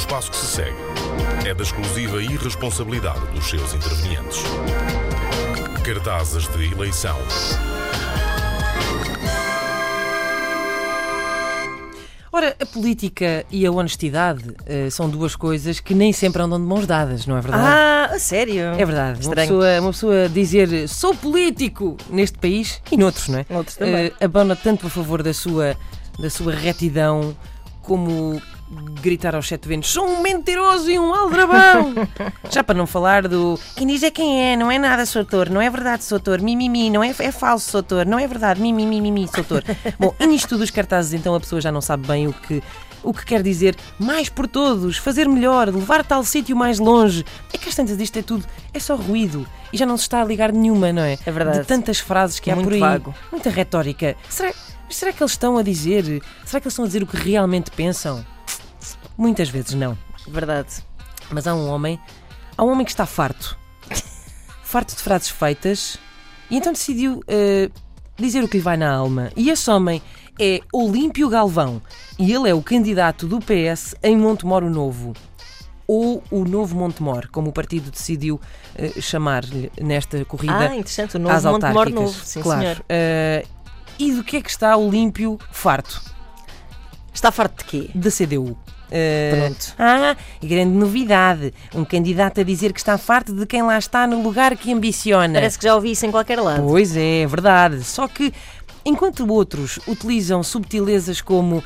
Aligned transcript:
espaço 0.00 0.30
que 0.30 0.36
se 0.38 0.46
segue 0.46 0.76
é 1.46 1.52
da 1.52 1.62
exclusiva 1.62 2.22
irresponsabilidade 2.22 3.20
dos 3.34 3.44
seus 3.48 3.74
intervenientes. 3.74 4.38
Cartazes 5.84 6.48
de 6.48 6.72
eleição. 6.72 7.18
Ora, 12.32 12.56
a 12.58 12.64
política 12.64 13.44
e 13.50 13.66
a 13.66 13.70
honestidade 13.70 14.42
eh, 14.64 14.88
são 14.88 15.10
duas 15.10 15.36
coisas 15.36 15.80
que 15.80 15.94
nem 15.94 16.12
sempre 16.14 16.40
andam 16.40 16.58
de 16.58 16.66
mãos 16.66 16.86
dadas, 16.86 17.26
não 17.26 17.36
é 17.36 17.40
verdade? 17.42 17.66
Ah, 17.66 18.14
a 18.14 18.18
sério? 18.18 18.60
É 18.78 18.84
verdade. 18.84 19.18
Uma 19.18 19.28
Estranho. 19.28 19.48
pessoa, 19.48 19.80
uma 19.80 19.92
pessoa 19.92 20.28
dizer 20.30 20.88
sou 20.88 21.14
político 21.14 21.98
neste 22.08 22.38
país 22.38 22.80
e 22.90 22.96
noutros, 22.96 23.28
não 23.28 23.40
é? 23.40 23.46
Noutros 23.50 23.76
também. 23.76 24.06
Eh, 24.06 24.24
abana 24.24 24.56
tanto 24.56 24.86
a 24.86 24.90
favor 24.90 25.22
da 25.22 25.34
sua, 25.34 25.76
da 26.18 26.30
sua 26.30 26.54
retidão 26.54 27.36
como 27.82 28.40
gritar 28.70 29.34
aos 29.34 29.48
sete 29.48 29.66
ventos 29.66 29.90
sou 29.90 30.06
um 30.06 30.22
mentiroso 30.22 30.90
e 30.90 30.98
um 30.98 31.12
aldrabão. 31.12 31.94
Já 32.50 32.62
para 32.62 32.76
não 32.76 32.86
falar 32.86 33.26
do 33.26 33.58
quem 33.76 33.86
diz 33.86 34.02
é 34.02 34.10
quem 34.10 34.52
é, 34.52 34.56
não 34.56 34.70
é 34.70 34.78
nada, 34.78 35.04
soutor, 35.04 35.50
não 35.50 35.60
é 35.60 35.68
verdade, 35.68 36.04
soutor, 36.04 36.40
mimimi, 36.40 36.90
não 36.90 37.02
é, 37.02 37.14
é 37.18 37.32
falso, 37.32 37.70
soutor, 37.70 38.06
não 38.06 38.18
é 38.18 38.26
verdade, 38.26 38.60
mimimi, 38.60 39.00
mimimi, 39.00 39.28
soutor. 39.28 39.62
Bom, 39.98 40.14
e 40.18 40.26
nisto 40.26 40.56
dos 40.56 40.70
cartazes 40.70 41.14
então 41.14 41.34
a 41.34 41.40
pessoa 41.40 41.60
já 41.60 41.72
não 41.72 41.80
sabe 41.80 42.06
bem 42.06 42.28
o 42.28 42.32
que 42.32 42.62
o 43.02 43.14
que 43.14 43.24
quer 43.24 43.42
dizer 43.42 43.76
mais 43.98 44.28
por 44.28 44.46
todos, 44.46 44.98
fazer 44.98 45.26
melhor, 45.26 45.68
levar 45.68 46.04
tal 46.04 46.22
sítio 46.22 46.54
mais 46.54 46.78
longe. 46.78 47.24
É 47.52 47.58
que 47.58 47.68
às 47.68 47.74
tantas 47.74 47.98
isto 47.98 48.18
é 48.18 48.22
tudo, 48.22 48.44
é 48.72 48.78
só 48.78 48.94
ruído 48.94 49.46
e 49.72 49.76
já 49.78 49.86
não 49.86 49.96
se 49.96 50.02
está 50.02 50.20
a 50.20 50.24
ligar 50.24 50.52
nenhuma, 50.52 50.92
não 50.92 51.02
é? 51.02 51.18
É 51.24 51.30
verdade. 51.30 51.60
De 51.60 51.66
tantas 51.66 51.98
frases 51.98 52.38
que 52.38 52.50
há 52.50 52.54
Muito 52.54 52.66
por 52.66 52.74
aí. 52.74 52.80
vago. 52.80 53.14
Muita 53.32 53.50
retórica. 53.50 54.16
Será, 54.28 54.52
mas 54.86 54.96
será 54.96 55.12
que 55.12 55.22
eles 55.22 55.32
estão 55.32 55.56
a 55.56 55.62
dizer? 55.62 56.22
Será 56.44 56.60
que 56.60 56.66
eles 56.66 56.72
estão 56.72 56.84
a 56.84 56.88
dizer 56.88 57.02
o 57.02 57.06
que 57.06 57.16
realmente 57.16 57.70
pensam? 57.70 58.24
Muitas 59.20 59.50
vezes 59.50 59.74
não. 59.74 59.98
Verdade. 60.26 60.82
Mas 61.30 61.46
há 61.46 61.54
um 61.54 61.68
homem, 61.68 62.00
há 62.56 62.64
um 62.64 62.70
homem 62.70 62.86
que 62.86 62.90
está 62.90 63.04
farto. 63.04 63.54
farto 64.64 64.96
de 64.96 65.02
frases 65.02 65.28
feitas 65.28 65.98
e 66.50 66.56
então 66.56 66.72
decidiu 66.72 67.22
eh, 67.28 67.68
dizer 68.16 68.42
o 68.42 68.48
que 68.48 68.56
lhe 68.56 68.62
vai 68.62 68.78
na 68.78 68.90
alma. 68.90 69.30
E 69.36 69.50
esse 69.50 69.70
homem 69.70 70.00
é 70.40 70.60
Olímpio 70.72 71.28
Galvão 71.28 71.82
e 72.18 72.32
ele 72.32 72.48
é 72.48 72.54
o 72.54 72.62
candidato 72.62 73.26
do 73.26 73.40
PS 73.40 73.94
em 74.02 74.16
Montemoro 74.16 74.70
Novo. 74.70 75.12
Ou 75.86 76.22
o 76.30 76.42
Novo 76.46 76.74
Montemor, 76.74 77.28
como 77.30 77.50
o 77.50 77.52
partido 77.52 77.90
decidiu 77.90 78.40
eh, 78.74 79.02
chamar-lhe 79.02 79.70
nesta 79.78 80.24
corrida 80.24 80.56
Ah, 80.56 80.74
interessante. 80.74 81.16
O 81.16 81.20
novo 81.20 81.50
Montemor 81.50 81.90
novo. 81.90 82.24
Sim, 82.24 82.40
claro. 82.40 82.62
senhor. 82.62 82.84
Eh, 82.88 83.44
e 83.98 84.12
do 84.14 84.24
que 84.24 84.38
é 84.38 84.40
que 84.40 84.48
está 84.48 84.74
Olímpio 84.78 85.38
farto? 85.52 86.00
Está 87.12 87.30
farto 87.30 87.58
de 87.58 87.64
quê? 87.64 87.90
Da 87.94 88.08
CDU. 88.10 88.56
Eh, 88.90 89.36
Pronto. 89.46 89.74
ah, 89.78 90.16
grande 90.42 90.72
novidade. 90.72 91.54
Um 91.74 91.84
candidato 91.84 92.40
a 92.40 92.44
dizer 92.44 92.72
que 92.72 92.80
está 92.80 92.98
farto 92.98 93.32
de 93.32 93.46
quem 93.46 93.62
lá 93.62 93.78
está 93.78 94.06
no 94.06 94.22
lugar 94.22 94.56
que 94.56 94.72
ambiciona. 94.72 95.34
Parece 95.34 95.58
que 95.58 95.64
já 95.64 95.74
ouvi 95.74 95.92
isso 95.92 96.04
em 96.06 96.10
qualquer 96.10 96.40
lado. 96.40 96.62
Pois 96.62 96.96
é, 96.96 97.22
é 97.22 97.26
verdade. 97.26 97.82
Só 97.84 98.08
que, 98.08 98.32
enquanto 98.84 99.26
outros 99.30 99.78
utilizam 99.86 100.42
subtilezas 100.42 101.20
como 101.20 101.62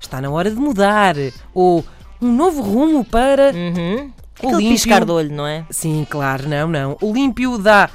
está 0.00 0.20
na 0.20 0.30
hora 0.30 0.50
de 0.50 0.56
mudar 0.56 1.14
ou 1.54 1.84
um 2.20 2.32
novo 2.32 2.60
rumo 2.62 3.04
para. 3.04 3.52
Uhum. 3.52 4.12
Aquele 4.38 4.54
Olímpio- 4.54 4.72
piscar 4.74 5.02
de 5.04 5.10
olho, 5.10 5.32
não 5.34 5.46
é? 5.46 5.64
Sim, 5.70 6.06
claro, 6.10 6.46
não, 6.46 6.68
não. 6.68 6.98
Olímpio 7.00 7.56
dá 7.56 7.88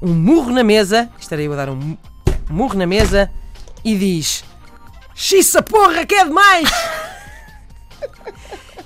um 0.00 0.14
murro 0.14 0.50
na 0.50 0.64
mesa, 0.64 1.10
estarei 1.20 1.46
eu 1.46 1.52
a 1.52 1.56
dar 1.56 1.68
um 1.68 1.74
mu- 1.76 1.98
murro 2.48 2.74
na 2.74 2.86
mesa 2.86 3.30
e 3.84 3.94
diz: 3.94 4.42
Xiça 5.14 5.62
porra, 5.62 6.06
que 6.06 6.14
é 6.14 6.24
demais! 6.24 6.70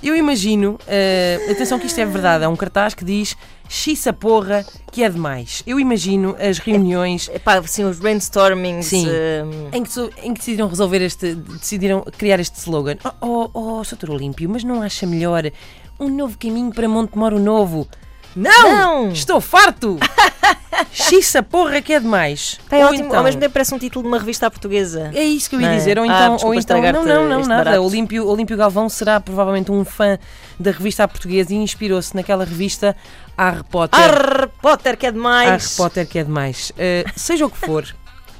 Eu 0.03 0.17
imagino, 0.17 0.77
eh, 0.85 1.39
atenção 1.49 1.79
que 1.79 1.85
isto 1.85 1.97
é 1.97 2.05
verdade, 2.05 2.43
há 2.43 2.49
um 2.49 2.57
cartaz 2.57 2.93
que 2.93 3.05
diz 3.05 3.37
Xiça 3.69 4.11
porra, 4.11 4.65
que 4.91 5.01
é 5.01 5.09
demais. 5.09 5.63
Eu 5.65 5.79
imagino 5.79 6.35
as 6.37 6.59
reuniões 6.59 7.29
Epá, 7.33 7.55
assim, 7.55 7.85
os 7.85 7.99
brainstormings. 7.99 8.87
Sim. 8.87 9.07
hum, 9.07 9.69
em 9.71 9.81
que, 9.81 9.99
em 10.21 10.33
que 10.33 10.39
decidiram 10.39 10.67
resolver 10.67 11.01
este, 11.01 11.33
decidiram 11.35 12.01
criar 12.17 12.39
este 12.41 12.59
slogan. 12.59 12.97
Oh, 13.21 13.49
oh, 13.53 13.79
oh 13.79 13.83
Sr. 13.85 14.11
Olímpio, 14.11 14.49
mas 14.49 14.65
não 14.65 14.81
acha 14.81 15.07
melhor 15.07 15.49
um 15.97 16.09
novo 16.09 16.37
caminho 16.37 16.73
para 16.73 16.87
Montemoro 16.87 17.39
Novo? 17.39 17.87
Não! 18.35 18.75
Não! 18.75 19.09
Estou 19.09 19.39
farto! 19.39 19.97
Xiça 20.91 21.41
porra 21.41 21.81
que 21.81 21.93
é 21.93 21.99
demais. 21.99 22.59
é 22.69 22.77
Ou 22.77 22.85
ótimo. 22.91 23.05
então- 23.05 23.17
Ao 23.17 23.23
mesmo 23.23 23.39
tempo 23.39 23.53
parece 23.53 23.73
um 23.73 23.77
título 23.79 24.03
de 24.03 24.07
uma 24.07 24.19
revista 24.19 24.47
à 24.47 24.51
portuguesa. 24.51 25.11
É 25.13 25.23
isso 25.23 25.49
que 25.49 25.55
eu 25.55 25.61
ia 25.61 25.67
Não 25.67 25.73
é? 25.73 25.77
dizer. 25.77 25.97
Ou 25.97 26.03
Ah, 26.03 26.07
então, 26.07 26.35
desculpa 26.35 26.47
ou 26.47 26.53
então 26.59 26.81
não, 26.81 27.05
não, 27.05 27.29
não, 27.39 27.45
nada. 27.47 27.81
Olímpio, 27.81 28.27
Olímpio 28.27 28.57
Galvão 28.57 28.89
será 28.89 29.19
provavelmente 29.19 29.71
um 29.71 29.83
fã 29.85 30.17
da 30.59 30.71
revista 30.71 31.03
à 31.03 31.07
portuguesa 31.07 31.53
e 31.53 31.57
inspirou-se 31.57 32.15
naquela 32.15 32.45
revista 32.45 32.95
Harry 33.37 33.63
Potter. 33.63 33.99
Harry 33.99 34.49
Potter, 34.61 34.97
que 34.97 35.07
é 35.07 35.11
demais. 35.11 35.49
Harry 35.49 35.75
Potter 35.77 36.07
que 36.07 36.19
é 36.19 36.23
demais. 36.23 36.71
Uh, 36.71 37.09
seja 37.15 37.45
o 37.45 37.49
que 37.49 37.57
for 37.57 37.85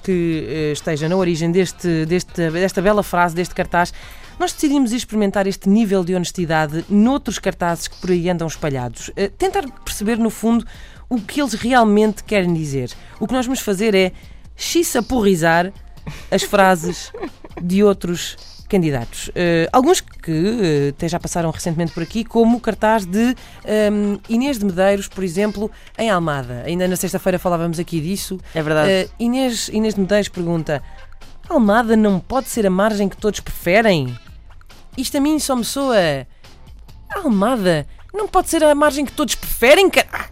que 0.04 0.70
uh, 0.70 0.74
esteja 0.74 1.08
na 1.08 1.16
origem 1.16 1.50
deste, 1.52 2.06
deste, 2.06 2.50
desta 2.52 2.82
bela 2.82 3.02
frase, 3.02 3.34
deste 3.34 3.56
cartaz, 3.56 3.94
nós 4.38 4.52
decidimos 4.52 4.92
experimentar 4.92 5.48
este 5.48 5.70
nível 5.70 6.04
de 6.04 6.14
honestidade 6.14 6.84
noutros 6.90 7.40
cartazes 7.40 7.88
que 7.88 7.96
por 8.02 8.12
aí 8.12 8.30
andam 8.30 8.48
espalhados. 8.48 9.08
Uh, 9.10 9.30
tentar 9.38 9.64
perceber, 9.86 10.18
no 10.18 10.30
fundo, 10.30 10.66
o 11.10 11.20
que 11.20 11.42
eles 11.42 11.54
realmente 11.54 12.24
querem 12.24 12.54
dizer. 12.54 12.92
O 13.20 13.28
que 13.28 13.34
nós 13.34 13.46
vamos 13.46 13.60
fazer 13.60 13.94
é 13.96 14.12
xissaporrizar 14.56 15.72
as 16.32 16.44
frases 16.44 17.12
de 17.62 17.84
outros 17.84 18.38
candidatos. 18.74 19.28
Uh, 19.30 19.70
alguns 19.72 20.02
que 20.02 20.32
uh, 20.32 20.90
até 20.90 21.08
já 21.08 21.20
passaram 21.20 21.52
recentemente 21.52 21.92
por 21.92 22.02
aqui, 22.02 22.24
como 22.24 22.58
o 22.58 22.60
cartaz 22.60 23.06
de 23.06 23.36
um, 23.92 24.20
Inês 24.28 24.58
de 24.58 24.66
Medeiros, 24.66 25.08
por 25.08 25.24
exemplo, 25.24 25.70
em 25.98 26.10
Almada. 26.10 26.64
Ainda 26.66 26.88
na 26.88 26.96
sexta-feira 26.96 27.38
falávamos 27.38 27.78
aqui 27.80 28.02
disso. 28.02 28.40
É 28.54 28.64
verdade. 28.64 28.90
Uh, 28.90 29.12
Inês, 29.20 29.70
Inês 29.70 29.94
de 29.94 30.02
Medeiros 30.02 30.30
pergunta: 30.30 30.82
Almada 31.48 31.96
não 31.96 32.20
pode 32.20 32.50
ser 32.50 32.66
a 32.66 32.70
margem 32.70 33.08
que 33.08 33.18
todos 33.18 33.40
preferem? 33.40 34.18
Isto 34.98 35.18
a 35.18 35.22
mim 35.22 35.38
só 35.38 35.56
me 35.56 35.64
soa. 35.64 36.26
Almada 37.16 37.86
não 38.12 38.28
pode 38.28 38.50
ser 38.50 38.64
a 38.64 38.74
margem 38.74 39.06
que 39.06 39.12
todos 39.12 39.36
preferem? 39.36 39.88
Car... 39.90 40.30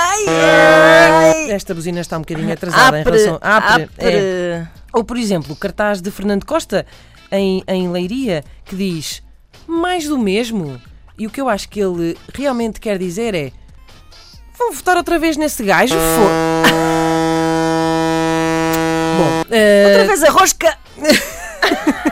Ai, 0.00 0.24
ai. 0.28 1.50
Esta 1.50 1.74
buzina 1.74 2.00
está 2.00 2.16
um 2.16 2.20
bocadinho 2.20 2.52
atrasada 2.52 2.98
em 2.98 3.00
Apre, 3.02 3.12
relação. 3.18 3.38
Apre, 3.42 3.82
apre. 3.84 3.90
é. 3.98 4.66
Ou, 4.92 5.02
por 5.04 5.16
exemplo, 5.16 5.52
o 5.52 5.56
cartaz 5.56 6.00
de 6.00 6.10
Fernando 6.10 6.44
Costa 6.46 6.86
em, 7.30 7.62
em 7.66 7.90
Leiria 7.90 8.44
que 8.64 8.74
diz 8.76 9.22
mais 9.66 10.06
do 10.06 10.18
mesmo. 10.18 10.80
E 11.18 11.26
o 11.26 11.30
que 11.30 11.40
eu 11.40 11.48
acho 11.48 11.68
que 11.68 11.80
ele 11.80 12.16
realmente 12.32 12.78
quer 12.80 12.96
dizer 12.98 13.34
é: 13.34 13.50
vão 14.56 14.72
votar 14.72 14.96
outra 14.96 15.18
vez 15.18 15.36
nesse 15.36 15.62
gajo? 15.64 15.94
Fo- 15.94 16.68
Bom, 19.18 19.44
eh, 19.50 19.84
Outra 19.88 20.04
vez 20.06 20.22
a 20.22 20.30
rosca. 20.30 20.78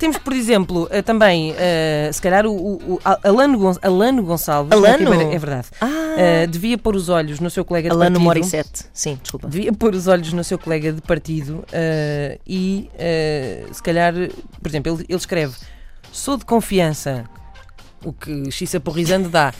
temos, 0.00 0.16
por 0.18 0.32
exemplo, 0.32 0.88
eh, 0.90 1.00
também, 1.02 1.54
eh, 1.56 2.10
se 2.12 2.20
calhar, 2.20 2.44
o, 2.46 2.52
o, 2.52 3.00
Alano, 3.22 3.56
Gon- 3.58 3.78
Alano 3.82 4.22
Gonçalves. 4.24 4.72
Alano? 4.72 5.04
na 5.04 5.10
Ribeira- 5.10 5.34
É 5.34 5.38
verdade. 5.38 5.68
Ah, 5.80 5.88
Eh, 6.16 6.46
devia 6.48 6.76
pôr 6.76 6.96
os 6.96 7.08
olhos 7.08 7.38
no 7.38 7.48
seu 7.48 7.64
colega 7.64 7.88
de 7.88 7.94
Alano 7.94 8.16
partido. 8.16 8.24
Morissette. 8.24 8.84
Sim, 8.92 9.16
desculpa. 9.22 9.46
Devia 9.48 9.72
pôr 9.72 9.94
os 9.94 10.08
olhos 10.08 10.32
no 10.32 10.42
seu 10.42 10.58
colega 10.58 10.92
de 10.92 11.00
partido 11.02 11.62
eh, 11.72 12.38
e, 12.44 12.90
se 13.72 13.80
calhar, 13.82 14.12
por 14.60 14.68
exemplo, 14.68 14.92
ele, 14.92 15.04
ele 15.08 15.16
escreve: 15.18 15.54
Sou 16.10 16.36
de 16.36 16.44
confiança. 16.44 17.24
O 18.04 18.12
que 18.12 18.50
Xissa 18.50 18.80
Porrizando 18.80 19.28
dá. 19.28 19.52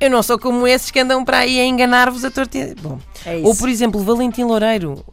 Eu 0.00 0.10
não 0.10 0.22
sou 0.22 0.38
como 0.38 0.66
esses 0.66 0.90
que 0.90 0.98
andam 1.00 1.24
para 1.24 1.38
aí 1.38 1.60
a 1.60 1.64
enganar-vos 1.64 2.24
a 2.24 2.30
torta. 2.30 2.58
Bom. 2.82 2.98
É 3.24 3.36
Ou, 3.44 3.54
por 3.54 3.68
exemplo, 3.68 4.02
Valentim 4.02 4.42
Loureiro, 4.44 5.04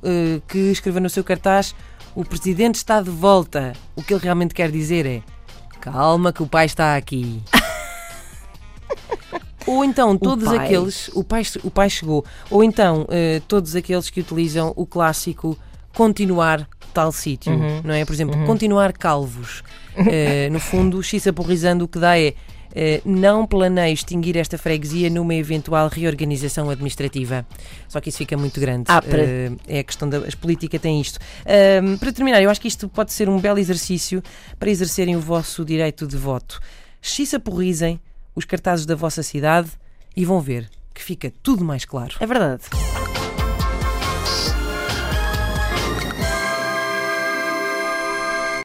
que 0.47 0.57
escreveu 0.71 1.01
no 1.01 1.09
seu 1.09 1.23
cartaz: 1.23 1.75
O 2.15 2.23
presidente 2.23 2.75
está 2.75 3.01
de 3.01 3.09
volta. 3.09 3.73
O 3.95 4.03
que 4.03 4.13
ele 4.13 4.23
realmente 4.23 4.53
quer 4.53 4.71
dizer 4.71 5.05
é: 5.05 5.21
Calma, 5.81 6.31
que 6.31 6.43
o 6.43 6.47
pai 6.47 6.65
está 6.65 6.95
aqui. 6.95 7.41
Ou 9.65 9.83
então 9.83 10.17
todos 10.17 10.45
pai. 10.45 10.57
aqueles. 10.57 11.09
O 11.09 11.23
pai, 11.23 11.43
o 11.63 11.71
pai 11.71 11.89
chegou. 11.89 12.25
Ou 12.49 12.63
então 12.63 13.05
eh, 13.09 13.41
todos 13.47 13.75
aqueles 13.75 14.09
que 14.09 14.19
utilizam 14.19 14.73
o 14.75 14.85
clássico 14.85 15.57
continuar 15.93 16.67
tal 16.93 17.11
sítio. 17.11 17.53
Uhum. 17.53 17.81
Não 17.83 17.93
é? 17.93 18.05
Por 18.05 18.13
exemplo, 18.13 18.45
continuar 18.45 18.93
calvos. 18.93 19.63
Eh, 19.95 20.49
no 20.49 20.59
fundo, 20.59 21.03
Xissa 21.03 21.31
Porrizando 21.31 21.85
o 21.85 21.87
que 21.87 21.99
dá 21.99 22.17
é. 22.17 22.33
Eh, 22.75 23.01
não 23.05 23.45
planeio 23.45 23.93
extinguir 23.93 24.37
esta 24.37 24.57
freguesia 24.57 25.09
numa 25.09 25.35
eventual 25.35 25.87
reorganização 25.87 26.69
administrativa. 26.69 27.45
Só 27.87 28.01
que 28.01 28.09
isso 28.09 28.17
fica 28.17 28.35
muito 28.35 28.59
grande. 28.59 28.85
Apre. 28.87 29.21
Eh, 29.21 29.51
é 29.67 29.79
a 29.79 29.83
questão 29.83 30.09
das 30.09 30.35
políticas 30.35 30.81
têm 30.81 30.99
isto. 30.99 31.19
Para 31.99 32.11
terminar, 32.11 32.41
eu 32.41 32.49
acho 32.49 32.61
que 32.61 32.67
isto 32.67 32.87
pode 32.89 33.13
ser 33.13 33.29
um 33.29 33.39
belo 33.39 33.59
exercício 33.59 34.23
para 34.59 34.69
exercerem 34.69 35.15
o 35.15 35.19
vosso 35.19 35.63
direito 35.63 36.07
de 36.07 36.17
voto. 36.17 36.59
Xissa 37.01 37.39
porrizem 37.39 37.99
os 38.35 38.45
cartazes 38.45 38.85
da 38.85 38.95
vossa 38.95 39.21
cidade 39.21 39.69
e 40.15 40.25
vão 40.25 40.39
ver 40.39 40.69
que 40.93 41.03
fica 41.03 41.31
tudo 41.41 41.65
mais 41.65 41.85
claro. 41.85 42.15
É 42.19 42.25
verdade. 42.25 42.63